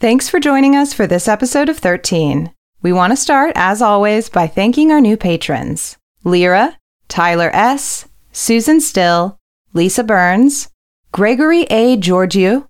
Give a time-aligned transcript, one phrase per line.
[0.00, 2.54] Thanks for joining us for this episode of 13.
[2.80, 6.78] We want to start, as always, by thanking our new patrons Lyra,
[7.08, 9.36] Tyler S., Susan Still,
[9.74, 10.70] Lisa Burns,
[11.12, 11.98] Gregory A.
[11.98, 12.66] Georgiou,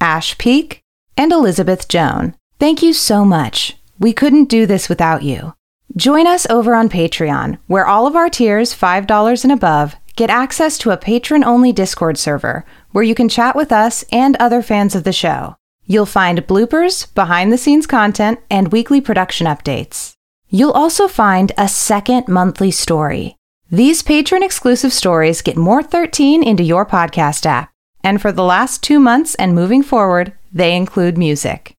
[0.00, 0.80] Ash Peak,
[1.16, 2.36] and Elizabeth Joan.
[2.60, 3.76] Thank you so much.
[3.98, 5.54] We couldn't do this without you.
[5.96, 10.78] Join us over on Patreon, where all of our tiers, $5 and above, get access
[10.78, 14.94] to a patron only Discord server where you can chat with us and other fans
[14.94, 15.57] of the show.
[15.90, 20.12] You'll find bloopers, behind the scenes content, and weekly production updates.
[20.50, 23.36] You'll also find a second monthly story.
[23.70, 27.70] These patron exclusive stories get more 13 into your podcast app.
[28.04, 31.74] And for the last two months and moving forward, they include music.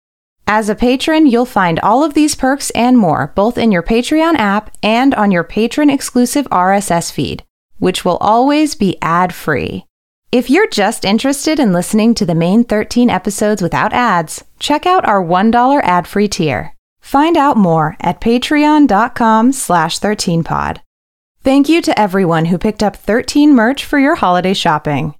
[0.48, 4.38] As a patron, you'll find all of these perks and more both in your Patreon
[4.38, 7.44] app and on your patron exclusive RSS feed,
[7.78, 9.86] which will always be ad free.
[10.32, 15.04] If you're just interested in listening to the main 13 episodes without ads, check out
[15.08, 16.76] our $1 ad-free tier.
[17.02, 20.82] Find out more at patreon.com slash 13pod.
[21.42, 25.16] Thank you to everyone who picked up 13 merch for your holiday shopping.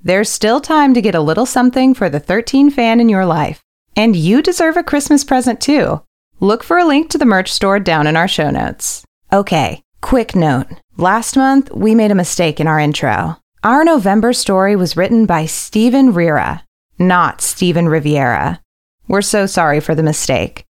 [0.00, 3.60] There's still time to get a little something for the 13 fan in your life.
[3.96, 6.02] And you deserve a Christmas present too.
[6.38, 9.04] Look for a link to the merch store down in our show notes.
[9.32, 10.66] Okay, quick note.
[10.96, 13.41] Last month, we made a mistake in our intro.
[13.64, 16.64] Our November story was written by Stephen Rira,
[16.98, 18.60] not Stephen Riviera.
[19.06, 20.64] We're so sorry for the mistake.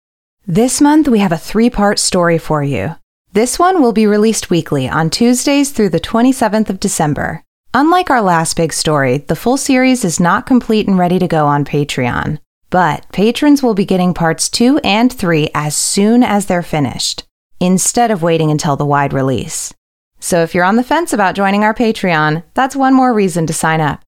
[0.45, 2.97] This month, we have a three part story for you.
[3.31, 7.45] This one will be released weekly on Tuesdays through the 27th of December.
[7.73, 11.45] Unlike our last big story, the full series is not complete and ready to go
[11.45, 16.62] on Patreon, but patrons will be getting parts 2 and 3 as soon as they're
[16.62, 17.23] finished,
[17.62, 19.73] instead of waiting until the wide release.
[20.22, 23.54] So if you're on the fence about joining our Patreon, that's one more reason to
[23.54, 24.02] sign up.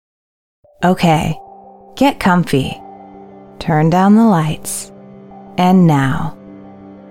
[0.84, 1.38] Okay,
[1.96, 2.80] get comfy,
[3.60, 4.92] turn down the lights,
[5.58, 6.38] and now,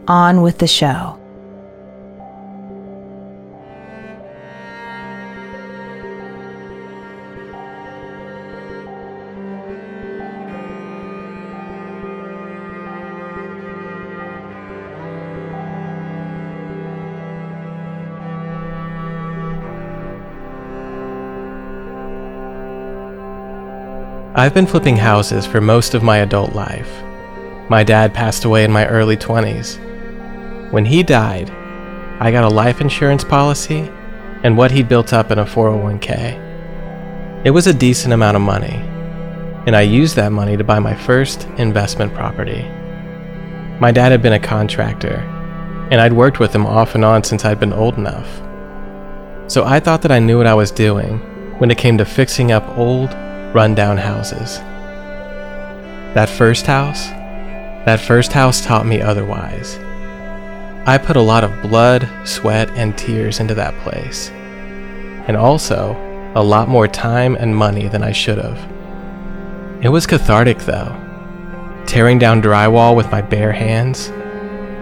[0.06, 1.21] on with the show.
[24.42, 26.90] I've been flipping houses for most of my adult life.
[27.68, 29.78] My dad passed away in my early 20s.
[30.72, 31.48] When he died,
[32.18, 33.88] I got a life insurance policy
[34.42, 37.44] and what he'd built up in a 401k.
[37.44, 38.82] It was a decent amount of money,
[39.68, 42.62] and I used that money to buy my first investment property.
[43.78, 45.18] My dad had been a contractor,
[45.92, 48.42] and I'd worked with him off and on since I'd been old enough.
[49.46, 51.20] So I thought that I knew what I was doing
[51.60, 53.16] when it came to fixing up old,
[53.54, 54.58] rundown houses.
[56.14, 57.08] That first house,
[57.84, 59.78] that first house taught me otherwise.
[60.86, 64.30] I put a lot of blood, sweat, and tears into that place.
[65.28, 65.96] And also,
[66.34, 68.58] a lot more time and money than I should have.
[69.82, 70.96] It was cathartic though.
[71.86, 74.08] Tearing down drywall with my bare hands,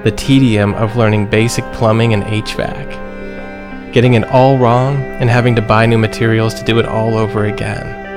[0.04, 5.62] the tedium of learning basic plumbing and HVAC, getting it all wrong and having to
[5.62, 8.09] buy new materials to do it all over again.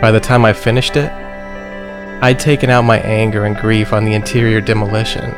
[0.00, 1.10] By the time I finished it,
[2.22, 5.34] I'd taken out my anger and grief on the interior demolition.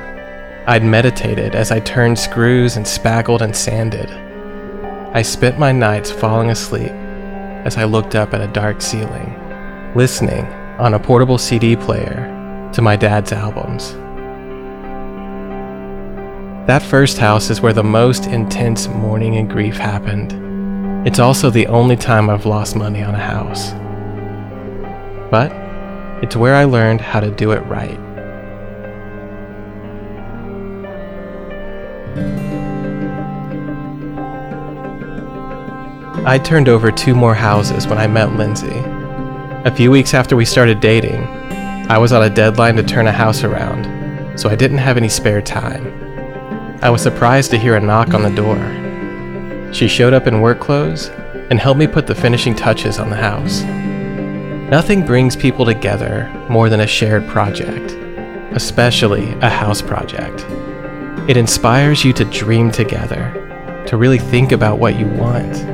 [0.66, 4.10] I'd meditated as I turned screws and spackled and sanded.
[5.14, 9.34] I spent my nights falling asleep as I looked up at a dark ceiling,
[9.94, 10.44] listening
[10.78, 13.92] on a portable CD player to my dad's albums.
[16.66, 21.06] That first house is where the most intense mourning and grief happened.
[21.06, 23.72] It's also the only time I've lost money on a house
[25.30, 25.52] but
[26.22, 27.98] it's where I learned how to do it right.
[36.26, 38.82] I turned over two more houses when I met Lindsay.
[39.64, 41.22] A few weeks after we started dating,
[41.88, 45.08] I was on a deadline to turn a house around, so I didn't have any
[45.08, 45.86] spare time.
[46.82, 49.72] I was surprised to hear a knock on the door.
[49.72, 51.10] She showed up in work clothes
[51.50, 53.62] and helped me put the finishing touches on the house.
[54.68, 57.92] Nothing brings people together more than a shared project,
[58.50, 60.44] especially a house project.
[61.30, 65.64] It inspires you to dream together, to really think about what you want.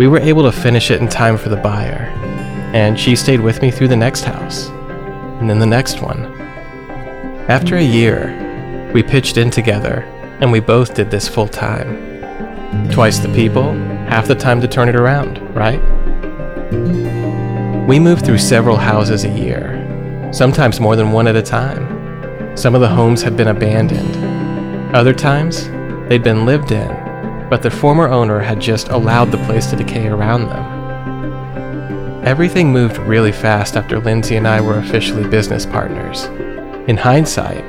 [0.00, 2.12] We were able to finish it in time for the buyer,
[2.74, 4.66] and she stayed with me through the next house,
[5.38, 6.24] and then the next one.
[7.48, 10.00] After a year, we pitched in together,
[10.40, 12.90] and we both did this full time.
[12.90, 13.74] Twice the people,
[14.08, 15.80] half the time to turn it around, right?
[17.88, 22.54] We moved through several houses a year, sometimes more than one at a time.
[22.54, 24.94] Some of the homes had been abandoned.
[24.94, 25.70] Other times,
[26.06, 26.86] they'd been lived in,
[27.48, 32.26] but their former owner had just allowed the place to decay around them.
[32.26, 36.24] Everything moved really fast after Lindsay and I were officially business partners.
[36.88, 37.64] In hindsight,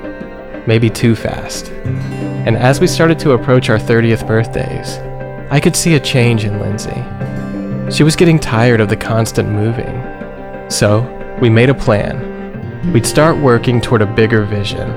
[0.67, 1.69] maybe too fast.
[1.69, 4.97] And as we started to approach our 30th birthdays,
[5.49, 7.05] I could see a change in Lindsay.
[7.91, 10.03] She was getting tired of the constant moving.
[10.69, 11.01] So,
[11.41, 12.93] we made a plan.
[12.93, 14.87] We'd start working toward a bigger vision.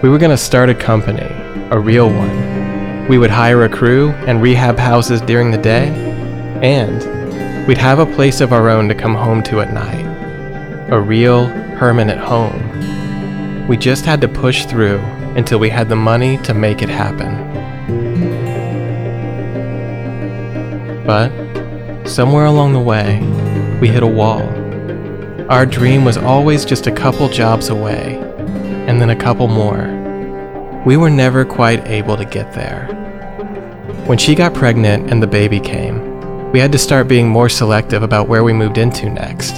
[0.00, 1.26] We were going to start a company,
[1.70, 3.08] a real one.
[3.08, 5.88] We would hire a crew and rehab houses during the day,
[6.62, 10.06] and we'd have a place of our own to come home to at night.
[10.92, 13.66] A real, permanent home.
[13.66, 14.98] We just had to push through
[15.34, 17.48] until we had the money to make it happen.
[21.04, 21.32] But
[22.10, 23.20] somewhere along the way,
[23.80, 24.42] we hit a wall.
[25.48, 28.16] Our dream was always just a couple jobs away,
[28.86, 29.96] and then a couple more.
[30.84, 32.86] We were never quite able to get there.
[34.06, 38.02] When she got pregnant and the baby came, we had to start being more selective
[38.02, 39.54] about where we moved into next.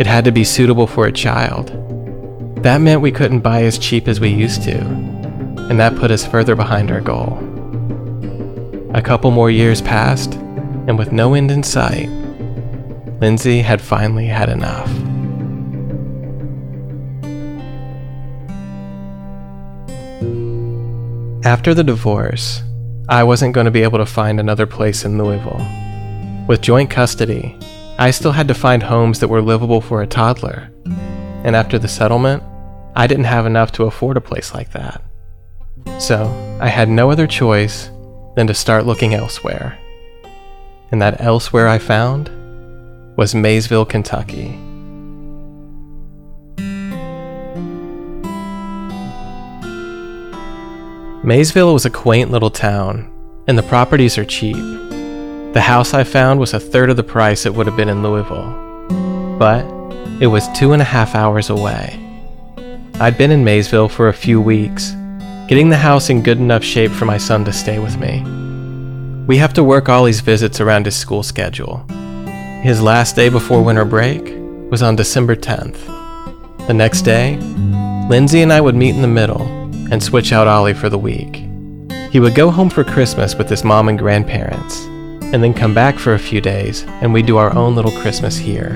[0.00, 1.68] It had to be suitable for a child.
[2.62, 6.26] That meant we couldn't buy as cheap as we used to, and that put us
[6.26, 7.38] further behind our goal.
[8.94, 10.38] A couple more years passed,
[10.88, 12.08] and with no end in sight,
[13.20, 14.88] Lindsay had finally had enough.
[21.44, 22.62] After the divorce,
[23.10, 25.64] I wasn't going to be able to find another place in Louisville.
[26.48, 27.58] With joint custody,
[27.98, 30.70] I still had to find homes that were livable for a toddler.
[31.44, 32.42] And after the settlement,
[32.96, 35.02] I didn't have enough to afford a place like that.
[35.98, 36.26] So,
[36.62, 37.90] I had no other choice
[38.36, 39.78] than to start looking elsewhere
[40.90, 42.30] and that elsewhere I found
[43.16, 44.58] was Maysville, Kentucky.
[51.24, 53.12] Maysville was a quaint little town,
[53.48, 54.56] and the properties are cheap.
[55.52, 58.02] The house I found was a third of the price it would have been in
[58.02, 59.64] Louisville, but
[60.22, 61.98] it was two and a half hours away.
[63.00, 64.92] I'd been in Maysville for a few weeks,
[65.48, 68.37] getting the house in good enough shape for my son to stay with me.
[69.28, 71.84] We have to work Ollie's visits around his school schedule.
[72.62, 74.22] His last day before winter break
[74.70, 75.76] was on December 10th.
[76.66, 77.36] The next day,
[78.08, 79.42] Lindsay and I would meet in the middle
[79.92, 81.44] and switch out Ollie for the week.
[82.10, 85.98] He would go home for Christmas with his mom and grandparents, and then come back
[85.98, 88.70] for a few days and we'd do our own little Christmas here.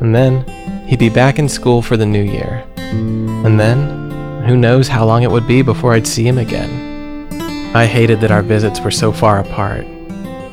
[0.00, 0.46] And then
[0.86, 2.66] he'd be back in school for the new year.
[2.74, 6.85] And then, who knows how long it would be before I'd see him again.
[7.76, 9.86] I hated that our visits were so far apart,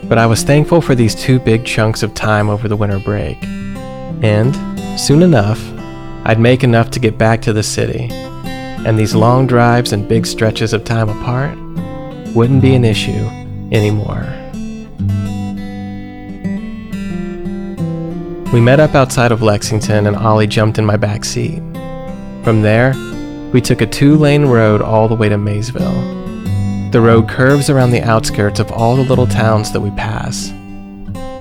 [0.09, 3.41] but I was thankful for these two big chunks of time over the winter break.
[4.21, 4.53] And,
[4.99, 5.63] soon enough,
[6.25, 10.25] I'd make enough to get back to the city, and these long drives and big
[10.25, 11.57] stretches of time apart
[12.35, 13.25] wouldn't be an issue
[13.71, 14.27] anymore.
[18.51, 21.63] We met up outside of Lexington, and Ollie jumped in my back seat.
[22.43, 22.93] From there,
[23.53, 26.22] we took a two lane road all the way to Maysville.
[26.93, 30.51] The road curves around the outskirts of all the little towns that we pass.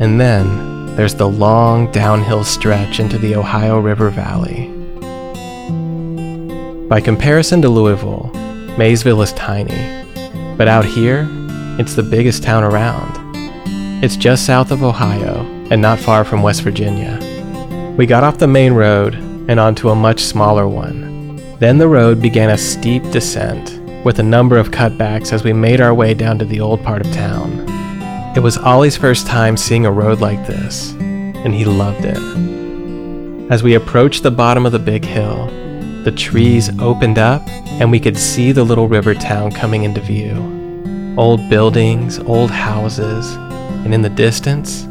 [0.00, 4.68] And then there's the long downhill stretch into the Ohio River Valley.
[6.88, 8.30] By comparison to Louisville,
[8.78, 10.06] Maysville is tiny,
[10.56, 11.28] but out here,
[11.78, 13.12] it's the biggest town around.
[14.02, 17.18] It's just south of Ohio and not far from West Virginia.
[17.98, 19.16] We got off the main road
[19.50, 21.36] and onto a much smaller one.
[21.58, 25.80] Then the road began a steep descent with a number of cutbacks as we made
[25.80, 27.64] our way down to the old part of town.
[28.36, 32.18] It was Ollie's first time seeing a road like this, and he loved it.
[33.50, 35.46] As we approached the bottom of the big hill,
[36.04, 41.14] the trees opened up and we could see the little river town coming into view.
[41.16, 43.34] Old buildings, old houses,
[43.84, 44.84] and in the distance,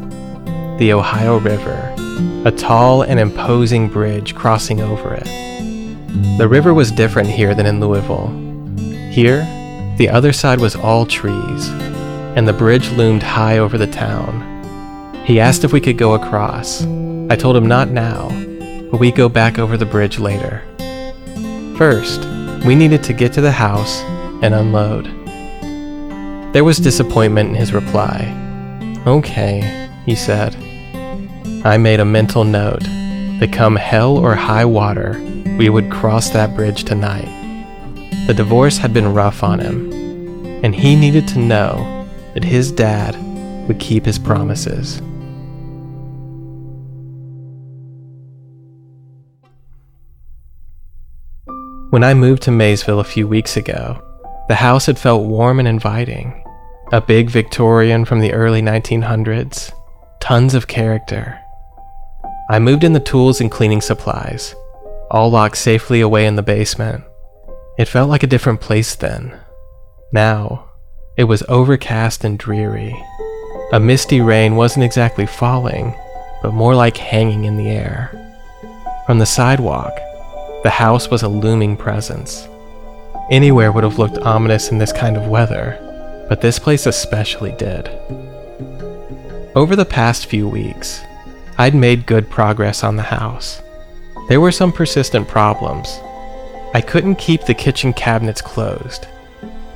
[0.78, 1.94] the Ohio River,
[2.44, 5.24] a tall and imposing bridge crossing over it.
[6.38, 8.28] The river was different here than in Louisville,
[9.12, 9.44] here,
[9.98, 11.68] the other side was all trees,
[12.34, 14.48] and the bridge loomed high over the town.
[15.26, 16.82] He asked if we could go across.
[17.28, 18.30] I told him not now,
[18.90, 20.62] but we'd go back over the bridge later.
[21.76, 22.24] First,
[22.64, 24.00] we needed to get to the house
[24.42, 25.04] and unload.
[26.54, 28.34] There was disappointment in his reply.
[29.06, 30.56] Okay, he said.
[31.66, 32.82] I made a mental note
[33.40, 35.20] that come hell or high water,
[35.58, 37.41] we would cross that bridge tonight.
[38.26, 39.92] The divorce had been rough on him,
[40.62, 43.16] and he needed to know that his dad
[43.66, 45.02] would keep his promises.
[51.90, 54.00] When I moved to Maysville a few weeks ago,
[54.48, 56.44] the house had felt warm and inviting.
[56.92, 59.72] A big Victorian from the early 1900s,
[60.20, 61.38] tons of character.
[62.48, 64.54] I moved in the tools and cleaning supplies,
[65.10, 67.02] all locked safely away in the basement.
[67.78, 69.38] It felt like a different place then.
[70.12, 70.70] Now,
[71.16, 72.94] it was overcast and dreary.
[73.72, 75.94] A misty rain wasn't exactly falling,
[76.42, 78.10] but more like hanging in the air.
[79.06, 79.92] From the sidewalk,
[80.62, 82.46] the house was a looming presence.
[83.30, 85.78] Anywhere would have looked ominous in this kind of weather,
[86.28, 87.88] but this place especially did.
[89.54, 91.02] Over the past few weeks,
[91.58, 93.62] I'd made good progress on the house.
[94.28, 95.98] There were some persistent problems.
[96.74, 99.06] I couldn't keep the kitchen cabinets closed.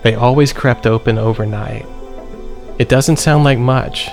[0.02, 1.86] They always crept open overnight.
[2.78, 4.08] It doesn't sound like much,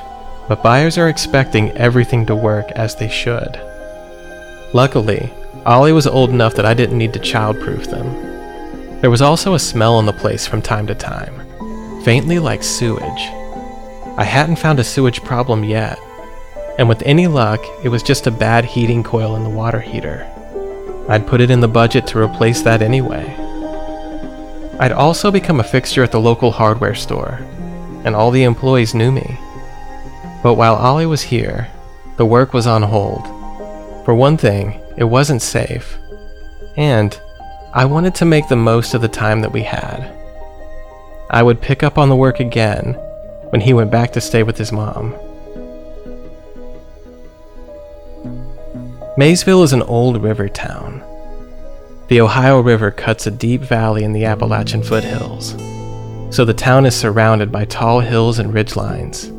[0.47, 3.59] but buyers are expecting everything to work as they should.
[4.73, 5.31] Luckily,
[5.65, 8.99] Ollie was old enough that I didn't need to childproof them.
[8.99, 13.29] There was also a smell in the place from time to time, faintly like sewage.
[14.17, 15.97] I hadn't found a sewage problem yet,
[16.77, 20.29] and with any luck, it was just a bad heating coil in the water heater.
[21.09, 23.25] I'd put it in the budget to replace that anyway.
[24.79, 27.39] I'd also become a fixture at the local hardware store,
[28.05, 29.37] and all the employees knew me.
[30.41, 31.69] But while Ollie was here,
[32.17, 33.25] the work was on hold.
[34.05, 35.97] For one thing, it wasn't safe,
[36.77, 37.19] and
[37.73, 40.11] I wanted to make the most of the time that we had.
[41.29, 42.93] I would pick up on the work again
[43.49, 45.15] when he went back to stay with his mom.
[49.15, 51.03] Maysville is an old river town.
[52.07, 55.51] The Ohio River cuts a deep valley in the Appalachian foothills,
[56.35, 59.29] so the town is surrounded by tall hills and ridgelines.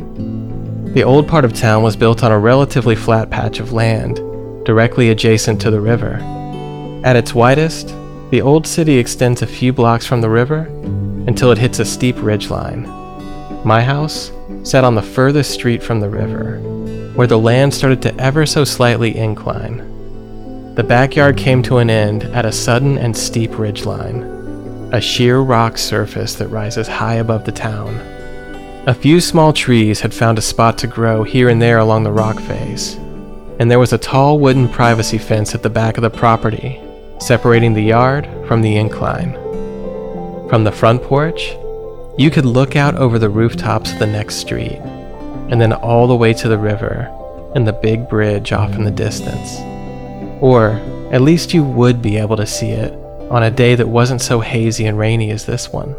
[0.95, 4.21] The old part of town was built on a relatively flat patch of land
[4.65, 6.21] directly adjacent to the river.
[7.03, 7.89] At its widest,
[8.31, 10.67] the old city extends a few blocks from the river
[11.27, 12.87] until it hits a steep ridgeline.
[13.65, 14.31] My house
[14.63, 16.61] sat on the furthest street from the river,
[17.15, 20.75] where the land started to ever so slightly incline.
[20.75, 25.79] The backyard came to an end at a sudden and steep ridgeline, a sheer rock
[25.79, 28.01] surface that rises high above the town.
[28.89, 32.13] A few small trees had found a spot to grow here and there along the
[32.13, 32.97] rock face,
[33.61, 36.81] and there was a tall wooden privacy fence at the back of the property,
[37.21, 39.35] separating the yard from the incline.
[40.49, 41.57] From the front porch,
[42.19, 44.81] you could look out over the rooftops of the next street
[45.51, 47.11] and then all the way to the river
[47.55, 49.59] and the big bridge off in the distance.
[50.41, 50.73] Or
[51.13, 52.93] at least you would be able to see it
[53.31, 55.95] on a day that wasn't so hazy and rainy as this one.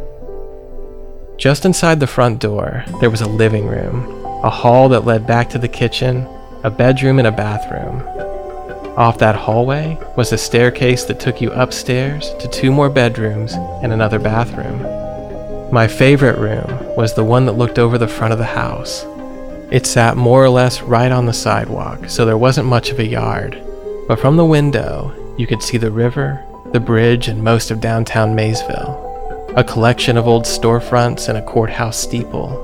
[1.38, 5.50] Just inside the front door, there was a living room, a hall that led back
[5.50, 6.28] to the kitchen,
[6.64, 8.02] a bedroom, and a bathroom.
[8.98, 13.92] Off that hallway was a staircase that took you upstairs to two more bedrooms and
[13.92, 14.82] another bathroom.
[15.72, 19.06] My favorite room was the one that looked over the front of the house.
[19.72, 23.06] It sat more or less right on the sidewalk, so there wasn't much of a
[23.06, 23.62] yard.
[24.08, 28.36] But from the window, you could see the river, the bridge, and most of downtown
[28.36, 29.02] Maysville,
[29.56, 32.62] a collection of old storefronts and a courthouse steeple.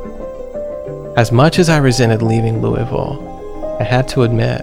[1.18, 4.62] As much as I resented leaving Louisville, I had to admit,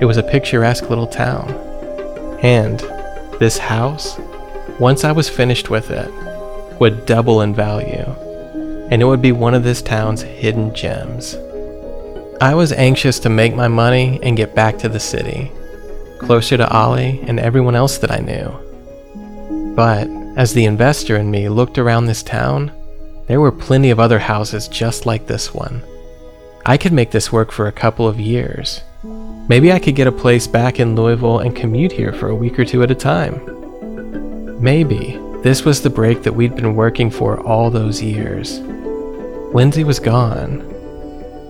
[0.00, 1.50] it was a picturesque little town.
[2.42, 2.78] And
[3.40, 4.18] this house,
[4.78, 6.10] once I was finished with it,
[6.78, 8.04] would double in value,
[8.90, 11.36] and it would be one of this town's hidden gems.
[12.40, 15.50] I was anxious to make my money and get back to the city,
[16.18, 19.74] closer to Ollie and everyone else that I knew.
[19.74, 22.72] But as the investor in me looked around this town,
[23.26, 25.82] there were plenty of other houses just like this one.
[26.66, 28.82] I could make this work for a couple of years.
[29.48, 32.58] Maybe I could get a place back in Louisville and commute here for a week
[32.58, 34.60] or two at a time.
[34.60, 38.58] Maybe this was the break that we'd been working for all those years.
[39.54, 40.58] Lindsay was gone,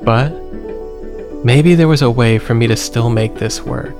[0.04, 0.30] but
[1.46, 3.94] Maybe there was a way for me to still make this work.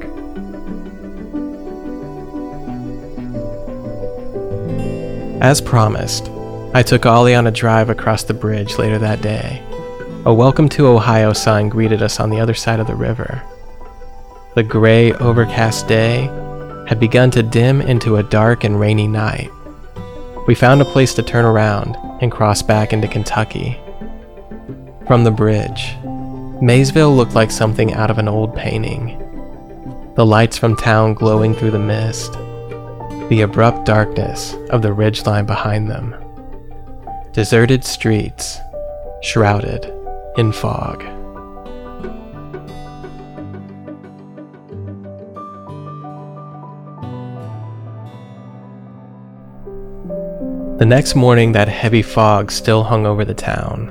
[5.41, 6.29] As promised,
[6.75, 9.63] I took Ollie on a drive across the bridge later that day.
[10.25, 13.41] A Welcome to Ohio sign greeted us on the other side of the river.
[14.57, 16.23] The gray, overcast day
[16.89, 19.53] had begun to dim into a dark and rainy night.
[20.49, 23.79] We found a place to turn around and cross back into Kentucky.
[25.07, 25.95] From the bridge,
[26.63, 29.23] Maysville looked like something out of an old painting.
[30.15, 32.33] The lights from town glowing through the mist,
[33.29, 36.15] the abrupt darkness of the ridgeline behind them.
[37.33, 38.59] Deserted streets,
[39.21, 39.93] shrouded
[40.39, 41.01] in fog.
[50.79, 53.91] The next morning, that heavy fog still hung over the town.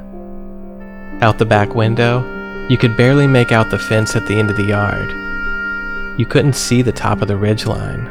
[1.21, 2.34] Out the back window,
[2.69, 5.11] you could barely make out the fence at the end of the yard.
[6.19, 8.05] You couldn't see the top of the ridge line.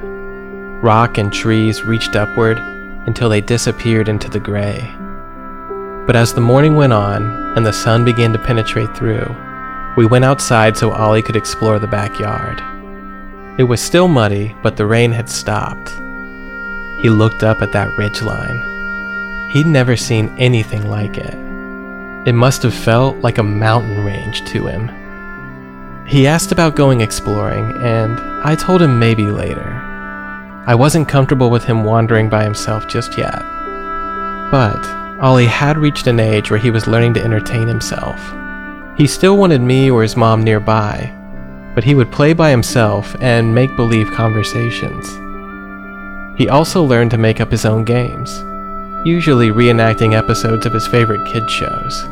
[0.80, 2.58] Rock and trees reached upward
[3.06, 4.78] until they disappeared into the gray.
[6.06, 9.26] But as the morning went on and the sun began to penetrate through,
[9.96, 12.62] we went outside so Ollie could explore the backyard.
[13.58, 15.90] It was still muddy, but the rain had stopped.
[17.00, 19.50] He looked up at that ridge line.
[19.50, 21.53] He'd never seen anything like it.
[22.26, 24.90] It must have felt like a mountain range to him.
[26.06, 29.80] He asked about going exploring, and I told him maybe later.
[30.66, 33.42] I wasn't comfortable with him wandering by himself just yet.
[34.50, 34.82] But
[35.20, 38.18] Ollie had reached an age where he was learning to entertain himself.
[38.96, 41.12] He still wanted me or his mom nearby,
[41.74, 45.06] but he would play by himself and make believe conversations.
[46.38, 48.42] He also learned to make up his own games,
[49.06, 52.04] usually reenacting episodes of his favorite kid shows.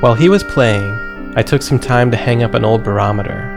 [0.00, 0.98] While he was playing,
[1.36, 3.50] I took some time to hang up an old barometer.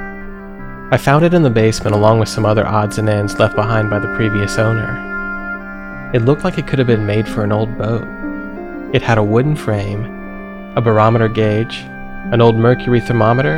[0.92, 3.90] I found it in the basement along with some other odds and ends left behind
[3.90, 6.12] by the previous owner.
[6.14, 8.06] It looked like it could have been made for an old boat.
[8.94, 10.04] It had a wooden frame,
[10.76, 11.78] a barometer gauge,
[12.32, 13.58] an old mercury thermometer,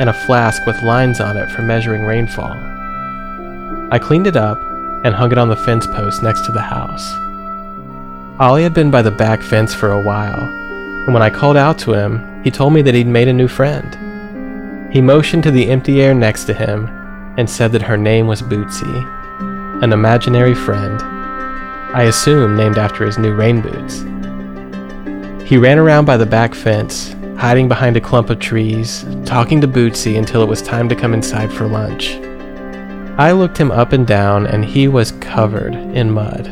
[0.00, 2.56] and a flask with lines on it for measuring rainfall.
[3.90, 4.58] I cleaned it up
[5.04, 7.12] and hung it on the fence post next to the house.
[8.40, 10.57] Ollie had been by the back fence for a while,
[11.08, 13.48] and when I called out to him, he told me that he'd made a new
[13.48, 14.92] friend.
[14.92, 16.86] He motioned to the empty air next to him
[17.38, 21.00] and said that her name was Bootsy, an imaginary friend,
[21.94, 24.00] I assume named after his new rain boots.
[25.48, 29.66] He ran around by the back fence, hiding behind a clump of trees, talking to
[29.66, 32.16] Bootsy until it was time to come inside for lunch.
[33.16, 36.48] I looked him up and down, and he was covered in mud.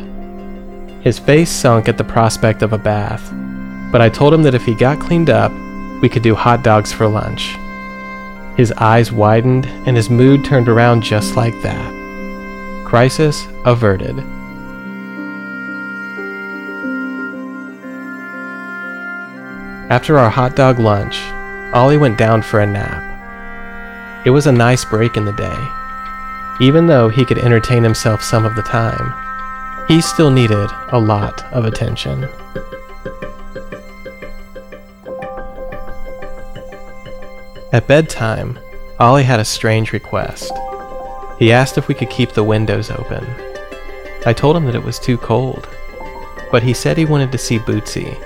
[1.03, 3.31] His face sunk at the prospect of a bath,
[3.91, 5.51] but I told him that if he got cleaned up,
[6.01, 7.55] we could do hot dogs for lunch.
[8.55, 11.93] His eyes widened, and his mood turned around just like that.
[12.85, 14.19] Crisis averted.
[19.89, 21.17] After our hot dog lunch,
[21.73, 23.03] Ollie went down for a nap.
[24.25, 25.73] It was a nice break in the day
[26.59, 29.13] even though he could entertain himself some of the time,
[29.87, 32.27] he still needed a lot of attention.
[37.73, 38.57] At bedtime,
[38.97, 40.53] Ollie had a strange request.
[41.37, 43.27] He asked if we could keep the windows open.
[44.25, 45.67] I told him that it was too cold,
[46.49, 48.17] but he said he wanted to see Bootsy.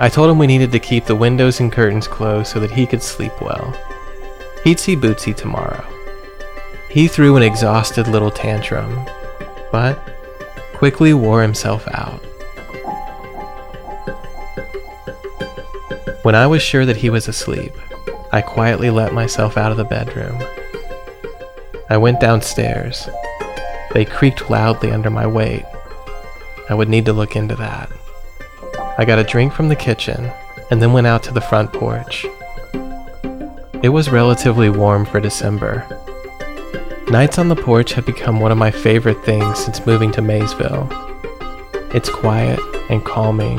[0.00, 2.86] I told him we needed to keep the windows and curtains closed so that he
[2.86, 3.74] could sleep well.
[4.64, 5.84] He'd see Bootsy tomorrow.
[6.90, 9.06] He threw an exhausted little tantrum,
[9.72, 9.98] but
[10.74, 12.20] quickly wore himself out.
[16.22, 17.72] When I was sure that he was asleep,
[18.32, 20.42] I quietly let myself out of the bedroom.
[21.90, 23.08] I went downstairs.
[23.92, 25.64] They creaked loudly under my weight.
[26.68, 27.90] I would need to look into that.
[28.98, 30.32] I got a drink from the kitchen
[30.70, 32.26] and then went out to the front porch.
[33.82, 35.86] It was relatively warm for December,
[37.12, 40.88] Nights on the porch have become one of my favorite things since moving to Maysville.
[41.92, 43.58] It's quiet and calming,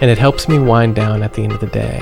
[0.00, 2.00] and it helps me wind down at the end of the day.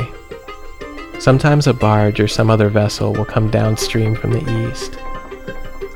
[1.19, 4.99] Sometimes a barge or some other vessel will come downstream from the east.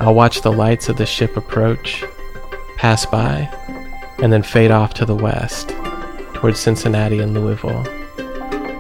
[0.01, 2.03] I'll watch the lights of the ship approach,
[2.77, 3.49] pass by,
[4.23, 5.69] and then fade off to the west,
[6.33, 7.85] towards Cincinnati and Louisville,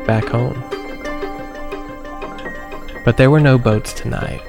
[0.07, 0.59] back home.
[3.05, 4.43] But there were no boats tonight.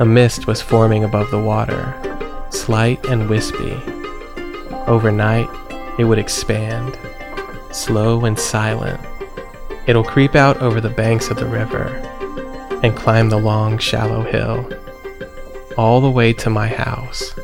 [0.00, 1.94] A mist was forming above the water,
[2.50, 3.74] slight and wispy.
[4.86, 5.48] Overnight,
[5.98, 6.98] it would expand,
[7.72, 9.00] slow and silent.
[9.86, 11.86] It'll creep out over the banks of the river
[12.82, 14.70] and climb the long, shallow hill,
[15.76, 17.34] all the way to my house.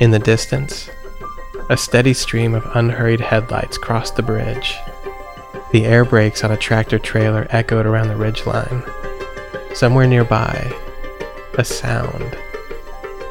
[0.00, 0.90] In the distance,
[1.70, 4.76] a steady stream of unhurried headlights crossed the bridge.
[5.70, 8.84] The air brakes on a tractor trailer echoed around the ridgeline.
[9.74, 10.70] Somewhere nearby,
[11.54, 12.36] a sound,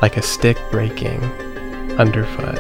[0.02, 1.22] like a stick breaking
[2.00, 2.60] underfoot.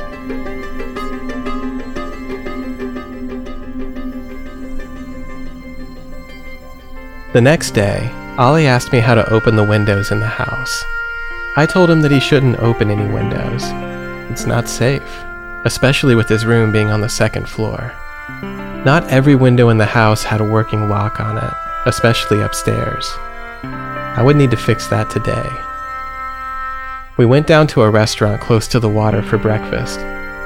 [7.34, 10.84] The next day, Ollie asked me how to open the windows in the house.
[11.56, 13.64] I told him that he shouldn't open any windows.
[14.30, 15.24] It's not safe,
[15.64, 17.94] especially with his room being on the second floor.
[18.84, 21.54] Not every window in the house had a working lock on it,
[21.86, 23.10] especially upstairs.
[23.64, 25.50] I would need to fix that today.
[27.16, 30.02] We went down to a restaurant close to the water for breakfast.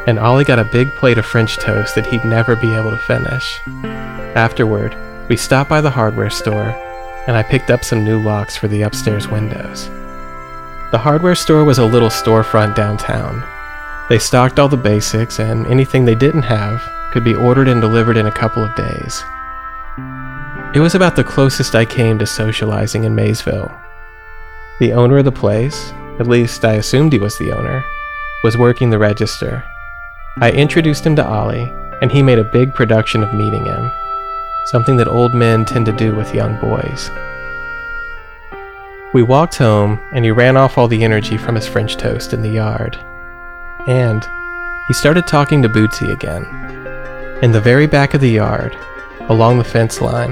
[0.07, 2.97] and Ollie got a big plate of French toast that he'd never be able to
[2.97, 3.59] finish.
[4.35, 4.95] Afterward,
[5.27, 6.69] we stopped by the hardware store,
[7.27, 9.89] and I picked up some new locks for the upstairs windows.
[10.91, 13.43] The hardware store was a little storefront downtown.
[14.07, 18.17] They stocked all the basics, and anything they didn't have could be ordered and delivered
[18.17, 19.23] in a couple of days.
[20.75, 23.71] It was about the closest I came to socializing in Maysville.
[24.79, 27.83] The owner of the place, at least I assumed he was the owner,
[28.43, 29.63] was working the register.
[30.37, 33.89] I introduced him to Ollie, and he made a big production of meeting him,
[34.65, 37.09] something that old men tend to do with young boys.
[39.13, 42.41] We walked home, and he ran off all the energy from his French toast in
[42.41, 42.97] the yard.
[43.87, 44.27] And
[44.87, 46.43] he started talking to Bootsy again.
[47.41, 48.75] In the very back of the yard,
[49.29, 50.31] along the fence line,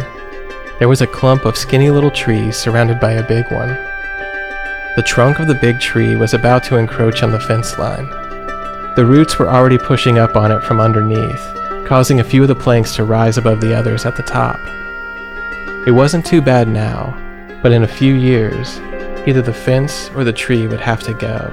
[0.79, 3.69] there was a clump of skinny little trees surrounded by a big one.
[4.95, 8.09] The trunk of the big tree was about to encroach on the fence line.
[8.95, 11.43] The roots were already pushing up on it from underneath,
[11.87, 14.59] causing a few of the planks to rise above the others at the top.
[15.85, 17.13] It wasn't too bad now,
[17.61, 18.79] but in a few years,
[19.27, 21.51] either the fence or the tree would have to go.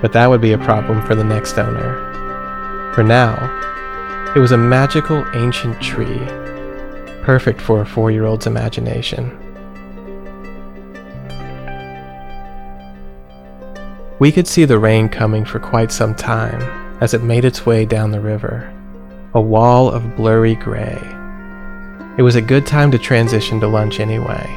[0.00, 2.92] But that would be a problem for the next owner.
[2.94, 3.36] For now,
[4.36, 6.18] it was a magical ancient tree,
[7.24, 9.36] perfect for a four year old's imagination.
[14.20, 16.60] We could see the rain coming for quite some time
[17.00, 18.72] as it made its way down the river,
[19.34, 20.98] a wall of blurry gray.
[22.16, 24.54] It was a good time to transition to lunch anyway.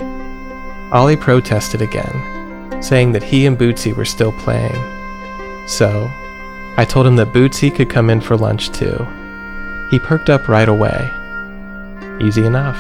[0.92, 4.76] Ollie protested again, saying that he and Bootsy were still playing.
[5.68, 6.10] So,
[6.78, 9.06] I told him that Bootsy could come in for lunch too.
[9.90, 11.12] He perked up right away.
[12.22, 12.78] Easy enough.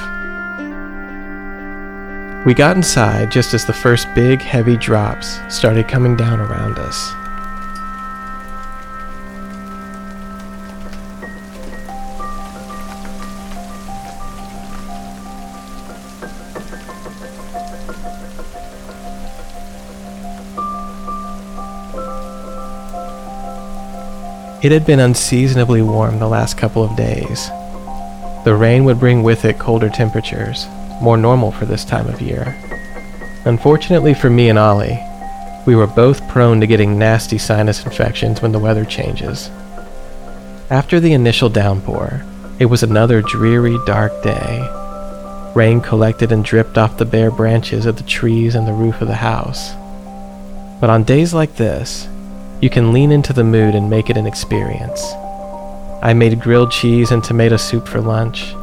[2.45, 7.13] We got inside just as the first big, heavy drops started coming down around us.
[24.63, 27.49] It had been unseasonably warm the last couple of days.
[28.43, 30.67] The rain would bring with it colder temperatures,
[31.01, 32.55] more normal for this time of year.
[33.45, 34.99] Unfortunately for me and Ollie,
[35.65, 39.49] we were both prone to getting nasty sinus infections when the weather changes.
[40.69, 42.23] After the initial downpour,
[42.59, 44.67] it was another dreary, dark day.
[45.55, 49.07] Rain collected and dripped off the bare branches of the trees and the roof of
[49.07, 49.73] the house.
[50.79, 52.07] But on days like this,
[52.61, 55.13] you can lean into the mood and make it an experience.
[56.03, 58.53] I made grilled cheese and tomato soup for lunch,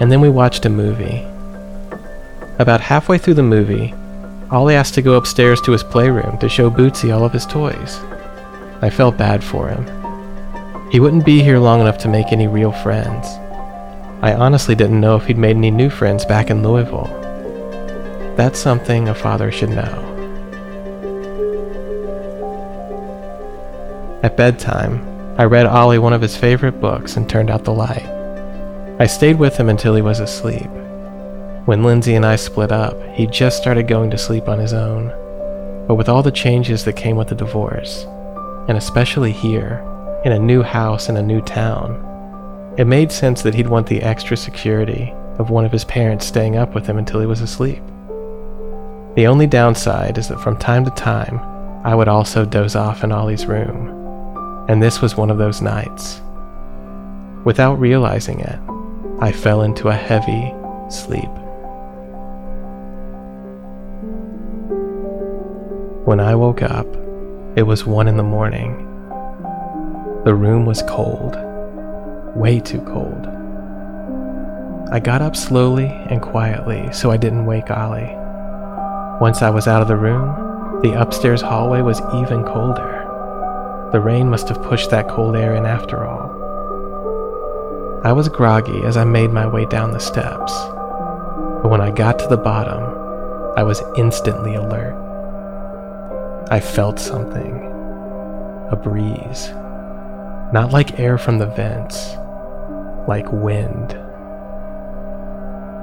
[0.00, 1.26] and then we watched a movie.
[2.58, 3.94] About halfway through the movie,
[4.50, 8.00] Ollie asked to go upstairs to his playroom to show Bootsy all of his toys.
[8.80, 9.84] I felt bad for him.
[10.90, 13.26] He wouldn't be here long enough to make any real friends.
[14.22, 17.10] I honestly didn't know if he'd made any new friends back in Louisville.
[18.36, 20.13] That's something a father should know.
[24.24, 25.06] At bedtime,
[25.38, 28.06] I read Ollie one of his favorite books and turned out the light.
[28.98, 30.70] I stayed with him until he was asleep.
[31.66, 35.08] When Lindsay and I split up, he just started going to sleep on his own.
[35.86, 38.06] But with all the changes that came with the divorce,
[38.66, 39.84] and especially here,
[40.24, 44.00] in a new house in a new town, it made sense that he'd want the
[44.00, 47.82] extra security of one of his parents staying up with him until he was asleep.
[49.16, 51.40] The only downside is that from time to time,
[51.84, 54.00] I would also doze off in Ollie's room,
[54.68, 56.20] and this was one of those nights.
[57.44, 58.58] Without realizing it,
[59.20, 60.52] I fell into a heavy
[60.88, 61.30] sleep.
[66.06, 66.86] When I woke up,
[67.56, 68.76] it was one in the morning.
[70.24, 71.36] The room was cold,
[72.34, 73.26] way too cold.
[74.90, 78.14] I got up slowly and quietly so I didn't wake Ollie.
[79.20, 82.93] Once I was out of the room, the upstairs hallway was even colder.
[83.92, 86.30] The rain must have pushed that cold air in after all.
[88.04, 90.52] I was groggy as I made my way down the steps,
[91.62, 92.82] but when I got to the bottom,
[93.56, 94.94] I was instantly alert.
[96.50, 97.70] I felt something.
[98.70, 99.48] A breeze.
[100.52, 102.16] Not like air from the vents,
[103.08, 103.96] like wind.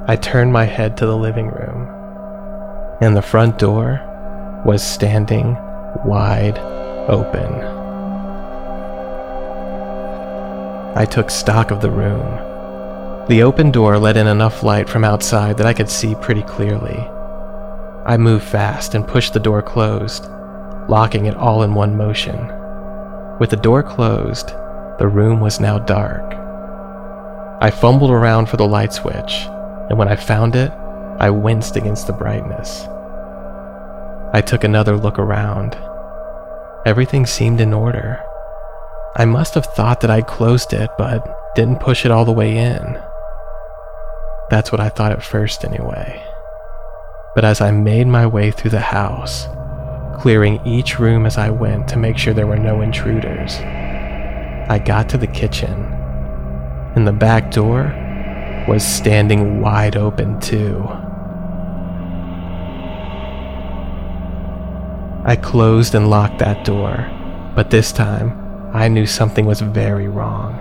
[0.08, 1.88] I turned my head to the living room,
[3.02, 4.02] and the front door
[4.66, 5.56] was standing
[6.06, 6.60] wide
[7.10, 7.81] open.
[10.96, 13.28] I took stock of the room.
[13.28, 17.08] The open door let in enough light from outside that I could see pretty clearly.
[18.06, 20.28] I moved fast and pushed the door closed
[20.88, 22.38] locking it all in one motion.
[23.40, 24.50] With the door closed,
[25.00, 26.36] The room was now dark.
[27.60, 29.48] I fumbled around for the light switch,
[29.90, 30.72] and when I found it,
[31.20, 32.86] I winced against the brightness.
[34.32, 35.76] I took another look around.
[36.86, 38.22] Everything seemed in order.
[39.16, 42.58] I must have thought that I'd closed it, but didn't push it all the way
[42.58, 42.98] in.
[44.50, 46.26] That's what I thought at first, anyway.
[47.36, 49.48] But as I made my way through the house,
[50.22, 55.10] clearing each room as I went to make sure there were no intruders, I got
[55.10, 55.74] to the kitchen,
[56.96, 57.94] and the back door
[58.68, 60.88] was standing wide open, too.
[65.26, 67.10] I closed and locked that door,
[67.56, 68.41] but this time
[68.74, 70.54] I knew something was very wrong.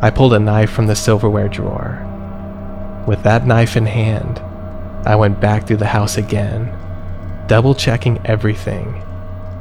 [0.00, 2.04] I pulled a knife from the silverware drawer.
[3.06, 4.38] With that knife in hand,
[5.04, 6.72] I went back through the house again,
[7.46, 9.02] double checking everything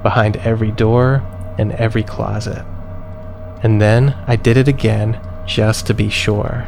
[0.04, 1.22] behind every door
[1.58, 2.64] and every closet.
[3.62, 6.68] And then I did it again just to be sure.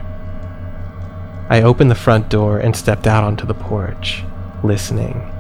[1.47, 4.23] I opened the front door and stepped out onto the porch,
[4.63, 5.31] listening.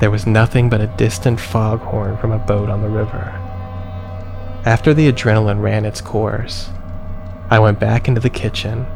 [0.00, 3.43] There was nothing but a distant foghorn from a boat on the river.
[4.66, 6.70] After the adrenaline ran its course,
[7.50, 8.86] I went back into the kitchen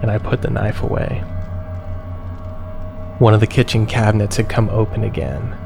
[0.00, 1.24] and I put the knife away.
[3.18, 5.58] One of the kitchen cabinets had come open again.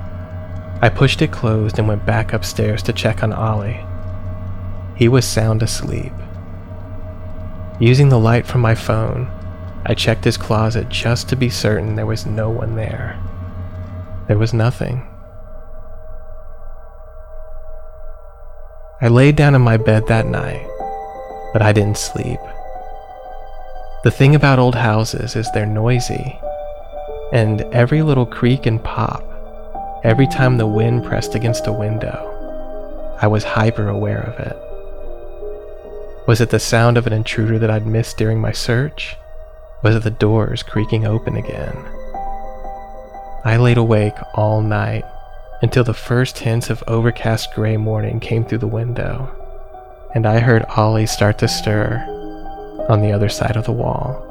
[0.81, 3.85] I pushed it closed and went back upstairs to check on Ollie.
[4.97, 6.15] He was sound asleep.
[7.79, 9.31] Using the light from my phone,
[9.85, 13.21] I checked his closet just to be certain there was no one there.
[14.29, 15.07] There was nothing.
[19.03, 20.65] I laid down in my bed that night,
[21.53, 22.39] but I didn't sleep.
[24.05, 26.39] The thing about old houses is they're noisy,
[27.33, 29.25] and every little creak and pop,
[30.05, 32.29] every time the wind pressed against a window,
[33.21, 34.57] I was hyper aware of it.
[36.29, 39.17] Was it the sound of an intruder that I'd missed during my search?
[39.83, 41.77] Was it the doors creaking open again?
[43.45, 45.05] I laid awake all night
[45.63, 49.31] until the first hints of overcast gray morning came through the window,
[50.13, 52.05] and I heard Ollie start to stir
[52.89, 54.29] on the other side of the wall.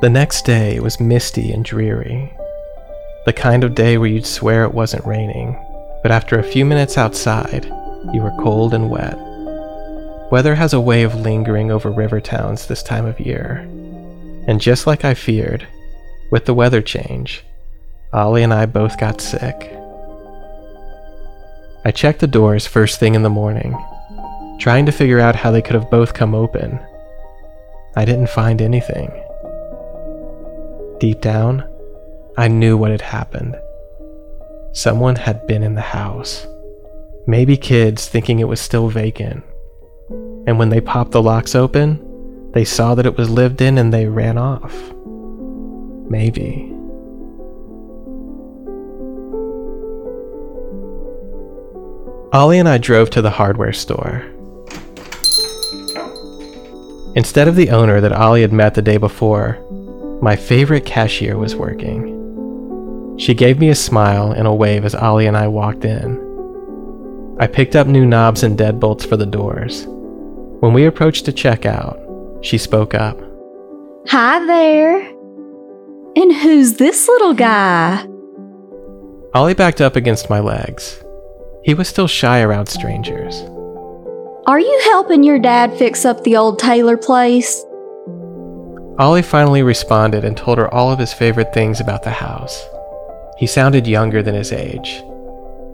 [0.00, 2.32] The next day was misty and dreary.
[3.26, 5.58] The kind of day where you'd swear it wasn't raining,
[6.02, 7.66] but after a few minutes outside,
[8.12, 9.25] you were cold and wet.
[10.30, 13.58] Weather has a way of lingering over river towns this time of year.
[14.48, 15.66] And just like I feared,
[16.32, 17.44] with the weather change,
[18.12, 19.72] Ollie and I both got sick.
[21.84, 23.78] I checked the doors first thing in the morning,
[24.58, 26.80] trying to figure out how they could have both come open.
[27.94, 29.10] I didn't find anything.
[30.98, 31.64] Deep down,
[32.36, 33.56] I knew what had happened.
[34.72, 36.46] Someone had been in the house.
[37.28, 39.44] Maybe kids thinking it was still vacant.
[40.46, 42.02] And when they popped the locks open,
[42.52, 44.74] they saw that it was lived in and they ran off.
[46.08, 46.72] Maybe.
[52.32, 54.24] Ollie and I drove to the hardware store.
[57.16, 59.58] Instead of the owner that Ollie had met the day before,
[60.20, 62.12] my favorite cashier was working.
[63.18, 66.22] She gave me a smile and a wave as Ollie and I walked in.
[67.40, 69.86] I picked up new knobs and deadbolts for the doors.
[70.60, 72.02] When we approached to checkout,
[72.42, 73.18] she spoke up.
[74.08, 75.00] Hi there.
[76.16, 78.06] And who's this little guy?
[79.34, 81.04] Ollie backed up against my legs.
[81.62, 83.38] He was still shy around strangers.
[84.46, 87.62] Are you helping your dad fix up the old Taylor place?
[88.98, 92.64] Ollie finally responded and told her all of his favorite things about the house.
[93.36, 95.02] He sounded younger than his age.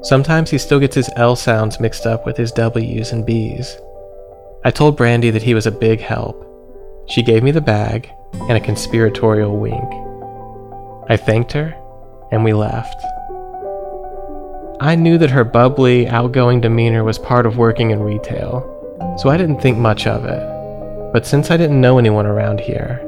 [0.03, 3.77] Sometimes he still gets his L sounds mixed up with his W's and B's.
[4.65, 6.47] I told Brandy that he was a big help.
[7.09, 8.09] She gave me the bag
[8.49, 9.93] and a conspiratorial wink.
[11.11, 11.75] I thanked her
[12.31, 13.03] and we left.
[14.81, 19.37] I knew that her bubbly, outgoing demeanor was part of working in retail, so I
[19.37, 21.13] didn't think much of it.
[21.13, 23.01] But since I didn't know anyone around here,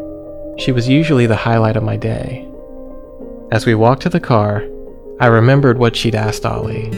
[0.59, 2.49] she was usually the highlight of my day.
[3.53, 4.65] As we walked to the car,
[5.21, 6.91] I remembered what she'd asked Ollie.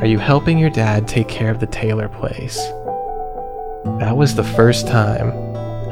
[0.00, 2.58] Are you helping your dad take care of the Taylor place?
[3.84, 5.32] That was the first time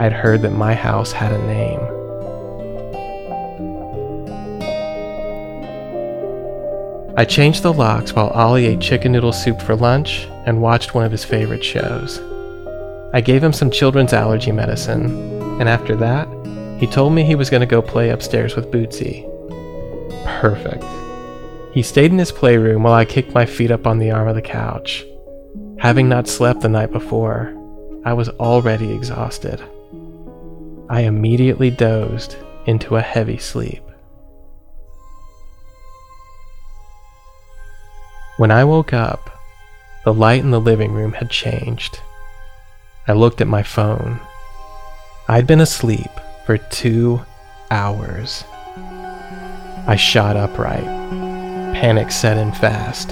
[0.00, 1.80] I'd heard that my house had a name.
[7.18, 11.04] I changed the locks while Ollie ate chicken noodle soup for lunch and watched one
[11.04, 12.20] of his favorite shows.
[13.14, 15.06] I gave him some children's allergy medicine,
[15.60, 16.28] and after that,
[16.78, 19.24] He told me he was going to go play upstairs with Bootsy.
[20.40, 20.84] Perfect.
[21.72, 24.34] He stayed in his playroom while I kicked my feet up on the arm of
[24.34, 25.04] the couch.
[25.78, 27.54] Having not slept the night before,
[28.06, 29.60] I was already exhausted.
[30.88, 33.82] I immediately dozed into a heavy sleep.
[38.36, 39.28] When I woke up,
[40.04, 41.98] the light in the living room had changed.
[43.08, 44.20] I looked at my phone.
[45.26, 46.12] I'd been asleep
[46.44, 47.22] for two
[47.72, 48.44] hours.
[49.88, 50.84] I shot upright.
[51.74, 53.08] Panic set in fast.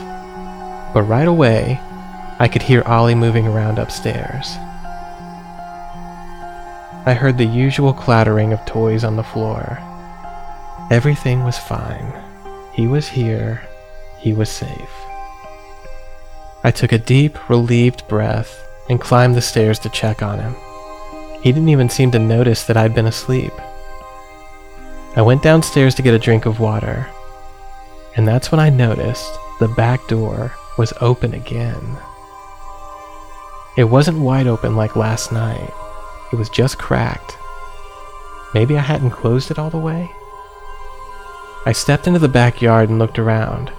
[0.95, 1.81] But right away,
[2.39, 4.57] I could hear Ollie moving around upstairs.
[7.07, 9.79] I heard the usual clattering of toys on the floor.
[10.91, 12.15] Everything was fine.
[12.73, 13.61] He was here.
[14.19, 14.91] He was safe.
[16.63, 20.55] I took a deep, relieved breath and climbed the stairs to check on him.
[21.43, 23.53] He didn't even seem to notice that I'd been asleep.
[25.15, 27.07] I went downstairs to get a drink of water,
[28.17, 31.99] and that's when I noticed the back door was open again.
[33.77, 35.73] It wasn't wide open like last night,
[36.35, 37.39] it was just cracked.
[38.55, 40.11] Maybe I hadn't closed it all the way?
[41.65, 43.73] I stepped into the backyard and looked around.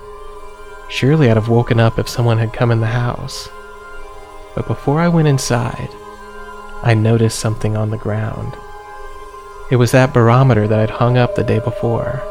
[0.88, 3.50] Surely I'd have woken up if someone had come in the house.
[4.56, 5.90] But before I went inside,
[6.82, 8.56] I noticed something on the ground.
[9.70, 12.24] It was that barometer that I'd hung up the day before.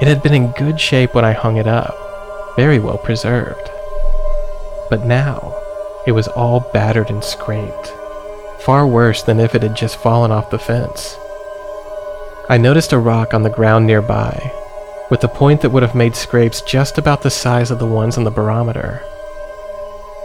[0.00, 1.94] It had been in good shape when I hung it up,
[2.56, 3.70] very well preserved.
[4.88, 5.54] But now,
[6.04, 7.94] it was all battered and scraped,
[8.64, 11.16] far worse than if it had just fallen off the fence.
[12.48, 14.52] I noticed a rock on the ground nearby,
[15.10, 18.18] with a point that would have made scrapes just about the size of the ones
[18.18, 19.02] on the barometer.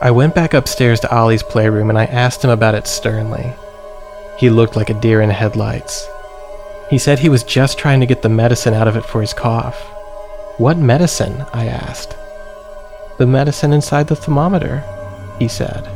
[0.02, 3.54] I went back upstairs to Ollie's playroom and I asked him about it sternly.
[4.38, 6.08] He looked like a deer in headlights.
[6.90, 9.34] He said he was just trying to get the medicine out of it for his
[9.34, 9.80] cough.
[10.58, 11.46] What medicine?
[11.54, 12.16] I asked.
[13.18, 14.84] The medicine inside the thermometer,
[15.40, 15.90] he said.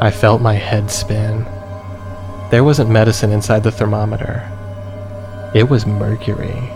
[0.00, 1.44] I felt my head spin.
[2.50, 4.48] There wasn't medicine inside the thermometer.
[5.54, 6.70] It was mercury.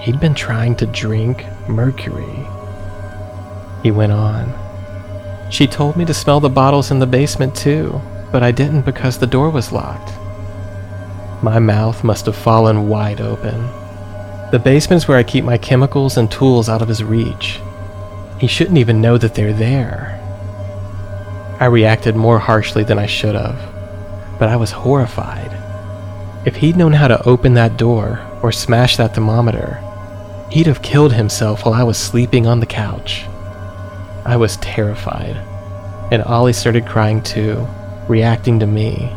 [0.00, 2.46] He'd been trying to drink mercury.
[3.82, 4.54] He went on.
[5.50, 9.18] She told me to smell the bottles in the basement too, but I didn't because
[9.18, 10.12] the door was locked.
[11.42, 13.66] My mouth must have fallen wide open.
[14.52, 17.60] The basement's where I keep my chemicals and tools out of his reach.
[18.38, 20.17] He shouldn't even know that they're there.
[21.60, 23.58] I reacted more harshly than I should have,
[24.38, 25.50] but I was horrified.
[26.46, 29.82] If he'd known how to open that door or smash that thermometer,
[30.50, 33.24] he'd have killed himself while I was sleeping on the couch.
[34.24, 35.36] I was terrified,
[36.12, 37.66] and Ollie started crying too,
[38.08, 39.10] reacting to me.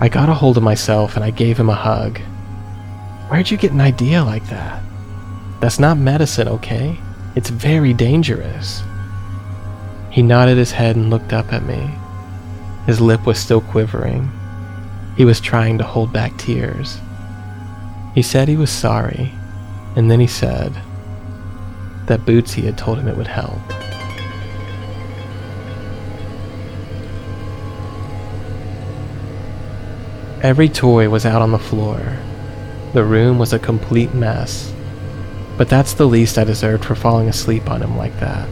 [0.00, 2.18] I got a hold of myself and I gave him a hug.
[3.28, 4.82] Where'd you get an idea like that?
[5.60, 6.98] That's not medicine, okay?
[7.36, 8.82] It's very dangerous.
[10.14, 11.90] He nodded his head and looked up at me.
[12.86, 14.30] His lip was still quivering.
[15.16, 17.00] He was trying to hold back tears.
[18.14, 19.32] He said he was sorry,
[19.96, 20.72] and then he said,
[22.06, 23.58] that Bootsy had told him it would help.
[30.44, 32.18] Every toy was out on the floor.
[32.92, 34.72] The room was a complete mess.
[35.58, 38.48] But that's the least I deserved for falling asleep on him like that.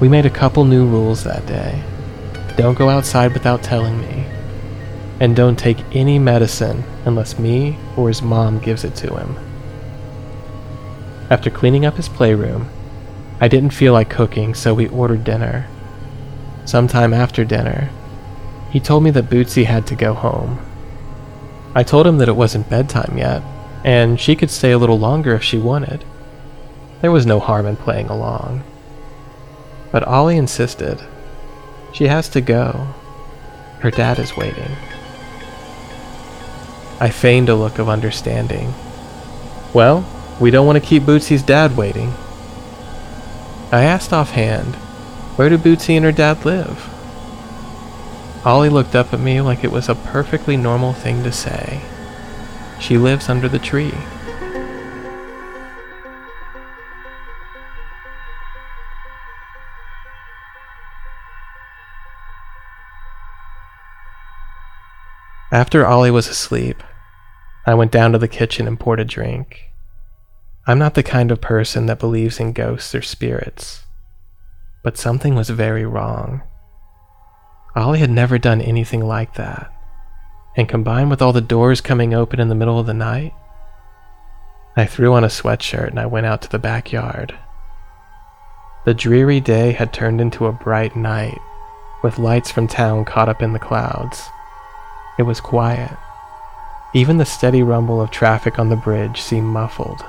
[0.00, 1.82] We made a couple new rules that day.
[2.56, 4.24] Don't go outside without telling me.
[5.20, 9.36] And don't take any medicine unless me or his mom gives it to him.
[11.28, 12.70] After cleaning up his playroom,
[13.40, 15.68] I didn't feel like cooking, so we ordered dinner.
[16.64, 17.90] Sometime after dinner,
[18.70, 20.60] he told me that Bootsy had to go home.
[21.74, 23.42] I told him that it wasn't bedtime yet,
[23.84, 26.04] and she could stay a little longer if she wanted.
[27.02, 28.64] There was no harm in playing along.
[29.92, 31.00] But Ollie insisted.
[31.92, 32.88] She has to go.
[33.80, 34.76] Her dad is waiting.
[37.00, 38.74] I feigned a look of understanding.
[39.72, 40.06] Well,
[40.40, 42.12] we don't want to keep Bootsy's dad waiting.
[43.72, 44.74] I asked offhand,
[45.36, 46.88] where do Bootsy and her dad live?
[48.44, 51.80] Ollie looked up at me like it was a perfectly normal thing to say.
[52.80, 53.94] She lives under the tree.
[65.52, 66.82] After Ollie was asleep,
[67.66, 69.70] I went down to the kitchen and poured a drink.
[70.66, 73.84] I'm not the kind of person that believes in ghosts or spirits.
[74.84, 76.42] But something was very wrong.
[77.74, 79.72] Ollie had never done anything like that.
[80.56, 83.32] and combined with all the doors coming open in the middle of the night,
[84.76, 87.36] I threw on a sweatshirt and I went out to the backyard.
[88.84, 91.38] The dreary day had turned into a bright night,
[92.02, 94.28] with lights from town caught up in the clouds.
[95.20, 95.98] It was quiet.
[96.94, 100.02] Even the steady rumble of traffic on the bridge seemed muffled.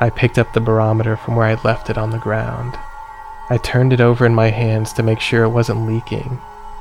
[0.00, 2.76] I picked up the barometer from where I'd left it on the ground.
[3.48, 6.40] I turned it over in my hands to make sure it wasn't leaking,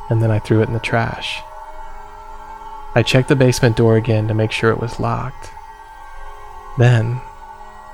[0.09, 1.43] and then I threw it in the trash.
[2.95, 5.51] I checked the basement door again to make sure it was locked.
[6.79, 7.21] Then,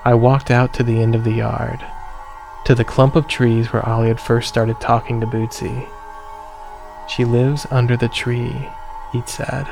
[0.06, 1.86] I walked out to the end of the yard,
[2.64, 5.90] to the clump of trees where Ollie had first started talking to Bootsy.
[7.10, 8.70] She lives under the tree,
[9.14, 9.66] he'd said.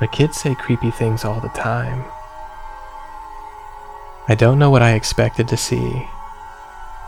[0.00, 2.04] But kids say creepy things all the time.
[4.28, 6.08] I don't know what I expected to see.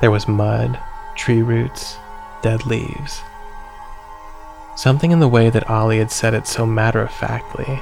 [0.01, 0.79] There was mud,
[1.15, 1.97] tree roots,
[2.43, 3.23] dead leaves.
[4.75, 7.81] Something in the way that Ollie had said it so matter of factly.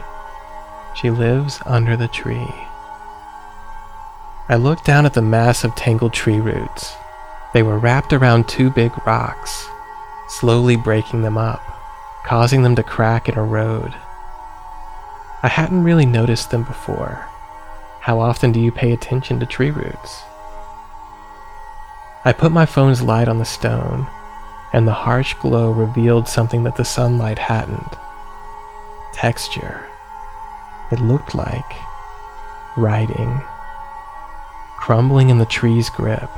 [0.95, 2.53] She lives under the tree.
[4.49, 6.93] I looked down at the mass of tangled tree roots.
[7.55, 9.67] They were wrapped around two big rocks,
[10.29, 11.63] slowly breaking them up,
[12.25, 13.95] causing them to crack and erode.
[15.43, 17.27] I hadn't really noticed them before.
[18.01, 20.23] How often do you pay attention to tree roots?
[22.25, 24.07] I put my phone's light on the stone,
[24.73, 27.97] and the harsh glow revealed something that the sunlight hadn't
[29.13, 29.87] texture.
[30.91, 31.73] It looked like
[32.77, 33.41] writing,
[34.79, 36.31] crumbling in the tree's grip,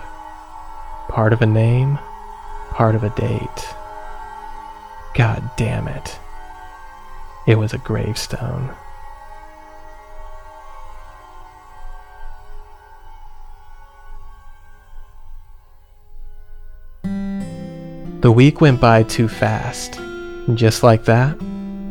[1.09, 1.99] part of a name,
[2.71, 3.75] part of a date.
[5.15, 6.19] God damn it.
[7.47, 8.75] It was a gravestone.
[18.23, 19.99] The week went by too fast.
[19.99, 21.37] And just like that,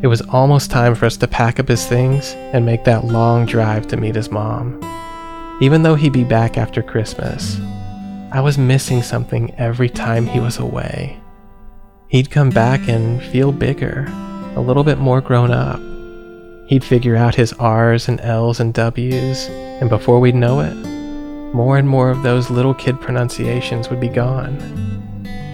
[0.02, 3.46] it was almost time for us to pack up his things and make that long
[3.46, 4.80] drive to meet his mom.
[5.62, 7.60] Even though he'd be back after Christmas,
[8.32, 11.21] I was missing something every time he was away.
[12.12, 14.06] He'd come back and feel bigger,
[14.58, 15.80] a little bit more grown up.
[16.68, 20.74] He'd figure out his R's and L's and W's, and before we'd know it,
[21.54, 24.60] more and more of those little kid pronunciations would be gone.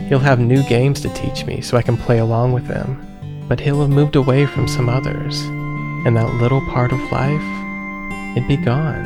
[0.10, 3.60] He'll have new games to teach me so I can play along with them, but
[3.60, 5.40] he'll have moved away from some others,
[6.08, 9.06] and that little part of life, it'd be gone.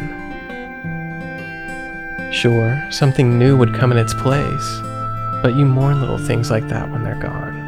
[2.32, 4.82] Sure, something new would come in its place,
[5.42, 7.60] but you mourn little things like that when they're gone.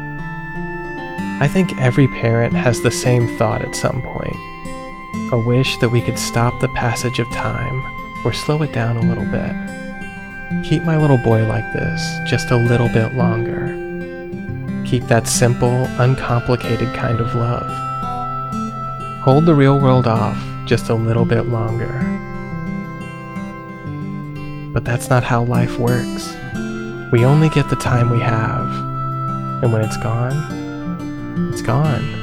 [1.40, 4.36] I think every parent has the same thought at some point
[5.32, 7.82] a wish that we could stop the passage of time
[8.24, 10.64] or slow it down a little bit.
[10.64, 13.66] Keep my little boy like this just a little bit longer.
[14.86, 17.66] Keep that simple, uncomplicated kind of love.
[19.22, 21.92] Hold the real world off just a little bit longer.
[24.72, 26.34] But that's not how life works.
[27.12, 28.68] We only get the time we have,
[29.62, 32.22] and when it's gone, it's gone.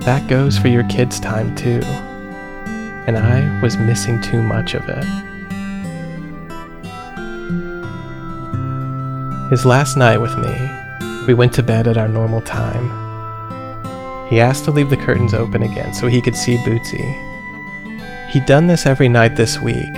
[0.00, 1.80] That goes for your kids' time too,
[3.06, 5.04] and I was missing too much of it.
[9.50, 10.70] His last night with me,
[11.26, 12.90] we went to bed at our normal time.
[14.28, 17.14] He asked to leave the curtains open again so he could see Bootsy.
[18.30, 19.94] He'd done this every night this week,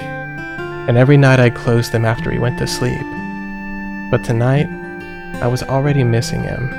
[0.88, 3.06] and every night I'd close them after he went to sleep.
[4.10, 4.68] But tonight,
[5.42, 6.72] I was already missing him,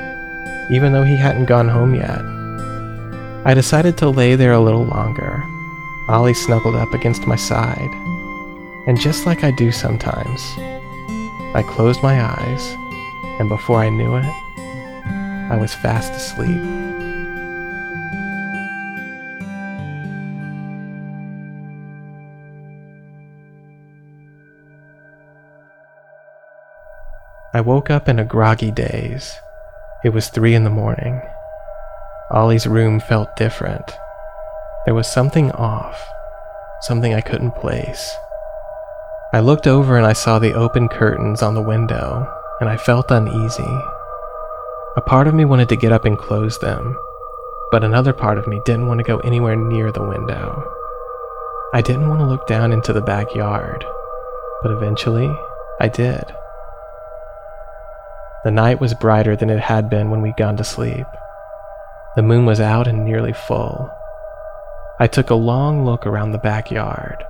[0.72, 2.22] even though he hadn't gone home yet.
[3.46, 5.44] I decided to lay there a little longer.
[6.08, 7.92] Ollie snuggled up against my side,
[8.88, 10.42] and just like I do sometimes,
[11.54, 12.76] I closed my eyes,
[13.40, 14.26] and before I knew it,
[15.52, 16.77] I was fast asleep.
[27.58, 29.40] I woke up in a groggy daze.
[30.04, 31.24] It was three in the morning.
[32.30, 33.98] Ollie's room felt different.
[34.86, 36.00] There was something off,
[36.82, 38.16] something I couldn't place.
[39.34, 42.32] I looked over and I saw the open curtains on the window,
[42.62, 43.82] and I felt uneasy.
[44.96, 46.96] A part of me wanted to get up and close them,
[47.72, 50.64] but another part of me didn't want to go anywhere near the window.
[51.74, 53.84] I didn't want to look down into the backyard,
[54.62, 55.36] but eventually
[55.82, 56.36] I did.
[58.44, 61.08] The night was brighter than it had been when we'd gone to sleep.
[62.16, 63.92] The moon was out and nearly full.
[65.00, 67.24] I took a long look around the backyard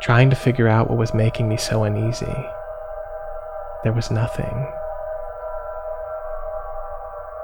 [0.00, 2.46] trying to figure out what was making me so uneasy.
[3.84, 4.66] There was nothing.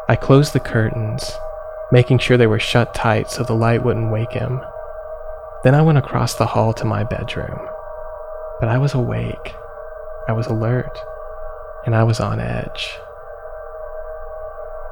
[0.09, 1.33] I closed the curtains,
[1.93, 4.61] making sure they were shut tight so the light wouldn't wake him.
[5.65, 7.69] Then I went across the hall to my bedroom.
[8.61, 9.55] But I was awake,
[10.29, 10.99] I was alert,
[11.87, 12.99] and I was on edge.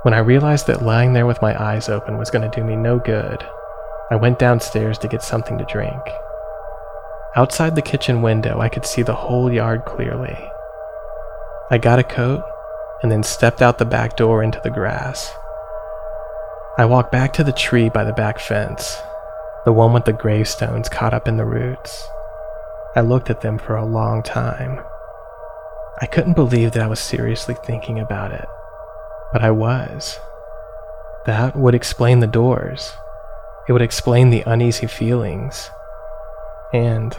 [0.02, 2.76] When I realized that lying there with my eyes open was going to do me
[2.76, 3.44] no good,
[4.10, 6.00] I went downstairs to get something to drink.
[7.36, 10.38] Outside the kitchen window, I could see the whole yard clearly.
[11.70, 12.44] I got a coat
[13.02, 15.32] and then stepped out the back door into the grass.
[16.78, 19.00] I walked back to the tree by the back fence,
[19.64, 22.06] the one with the gravestones caught up in the roots.
[22.94, 24.80] I looked at them for a long time.
[26.00, 28.48] I couldn't believe that I was seriously thinking about it,
[29.32, 30.18] but I was.
[31.26, 32.92] That would explain the doors.
[33.68, 35.70] It would explain the uneasy feelings.
[36.72, 37.16] And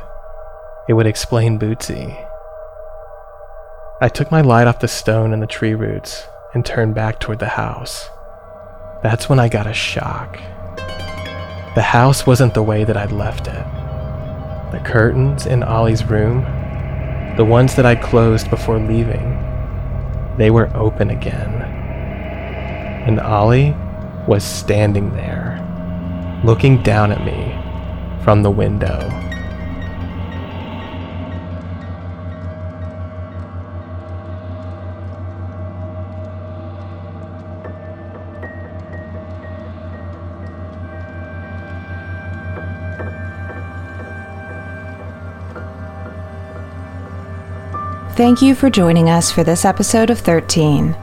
[0.87, 2.27] it would explain Bootsy.
[4.01, 7.39] I took my light off the stone and the tree roots and turned back toward
[7.39, 8.09] the house.
[9.01, 10.37] That's when I got a shock.
[11.75, 13.65] The house wasn't the way that I'd left it.
[14.71, 16.45] The curtains in Ollie's room,
[17.37, 19.37] the ones that I'd closed before leaving,
[20.37, 21.53] they were open again.
[23.07, 23.75] And Ollie
[24.27, 25.61] was standing there,
[26.43, 27.53] looking down at me
[28.23, 29.24] from the window.
[48.15, 50.95] Thank you for joining us for this episode of 13.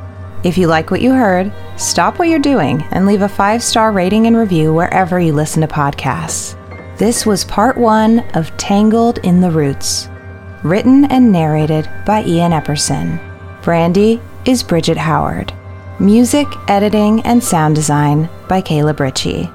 [0.44, 3.92] If you like what you heard, stop what you're doing and leave a five star
[3.92, 6.56] rating and review wherever you listen to podcasts.
[6.96, 10.08] This was part one of Tangled in the Roots,
[10.62, 13.20] written and narrated by Ian Epperson.
[13.62, 15.52] Brandy is Bridget Howard.
[16.00, 19.50] Music, editing, and sound design by Caleb Ritchie.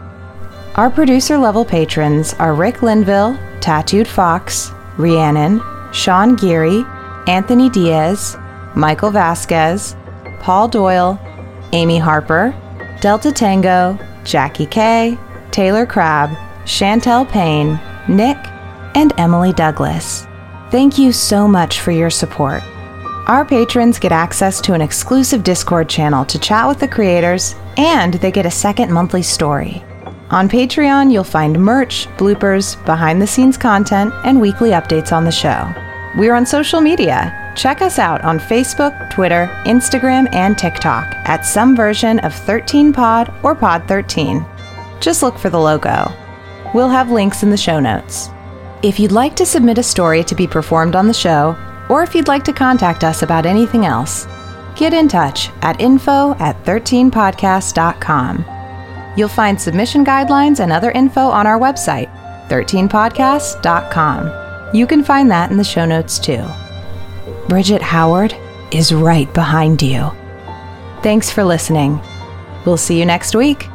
[0.75, 5.59] Our producer level patrons are Rick Linville, Tattooed Fox, Rhiannon,
[5.91, 6.85] Sean Geary,
[7.27, 8.37] Anthony Diaz,
[8.73, 9.95] Michael Vasquez,
[10.39, 11.19] Paul Doyle,
[11.73, 12.55] Amy Harper,
[13.01, 15.17] Delta Tango, Jackie Kay,
[15.51, 16.29] Taylor Crabb,
[16.63, 18.37] Chantel Payne, Nick,
[18.95, 20.25] and Emily Douglas.
[20.71, 22.63] Thank you so much for your support.
[23.27, 28.13] Our patrons get access to an exclusive Discord channel to chat with the creators, and
[28.15, 29.83] they get a second monthly story.
[30.29, 35.31] On Patreon, you'll find merch, bloopers, behind the scenes content, and weekly updates on the
[35.31, 35.73] show.
[36.15, 37.53] We're on social media.
[37.55, 43.55] Check us out on Facebook, Twitter, Instagram, and TikTok at some version of 13pod or
[43.55, 44.47] Pod13.
[45.01, 46.11] Just look for the logo.
[46.73, 48.29] We'll have links in the show notes.
[48.83, 51.55] If you'd like to submit a story to be performed on the show,
[51.89, 54.27] or if you'd like to contact us about anything else,
[54.75, 58.45] get in touch at info at 13podcast.com.
[59.17, 62.09] You'll find submission guidelines and other info on our website,
[62.49, 64.46] 13podcast.com.
[64.73, 66.45] You can find that in the show notes too.
[67.47, 68.35] Bridget Howard
[68.71, 70.11] is right behind you.
[71.01, 72.01] Thanks for listening.
[72.65, 73.69] We'll see you next week.